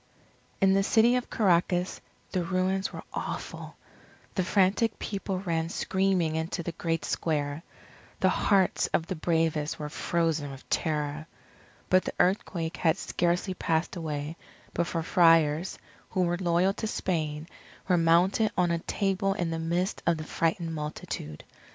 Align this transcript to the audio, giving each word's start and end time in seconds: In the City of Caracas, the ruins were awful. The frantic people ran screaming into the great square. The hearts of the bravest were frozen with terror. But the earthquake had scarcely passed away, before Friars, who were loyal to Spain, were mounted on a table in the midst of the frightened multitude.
In 0.59 0.73
the 0.73 0.81
City 0.81 1.15
of 1.15 1.29
Caracas, 1.29 2.01
the 2.31 2.43
ruins 2.43 2.91
were 2.91 3.03
awful. 3.13 3.75
The 4.33 4.43
frantic 4.43 4.97
people 4.97 5.37
ran 5.41 5.69
screaming 5.69 6.35
into 6.35 6.63
the 6.63 6.71
great 6.71 7.05
square. 7.05 7.61
The 8.19 8.29
hearts 8.29 8.87
of 8.95 9.05
the 9.05 9.15
bravest 9.15 9.77
were 9.77 9.89
frozen 9.89 10.49
with 10.49 10.67
terror. 10.71 11.27
But 11.87 12.05
the 12.05 12.13
earthquake 12.19 12.77
had 12.77 12.97
scarcely 12.97 13.53
passed 13.53 13.95
away, 13.95 14.37
before 14.73 15.03
Friars, 15.03 15.77
who 16.09 16.23
were 16.23 16.37
loyal 16.39 16.73
to 16.73 16.87
Spain, 16.87 17.47
were 17.87 17.95
mounted 17.95 18.51
on 18.57 18.71
a 18.71 18.79
table 18.79 19.35
in 19.35 19.51
the 19.51 19.59
midst 19.59 20.01
of 20.07 20.17
the 20.17 20.23
frightened 20.23 20.73
multitude. 20.73 21.43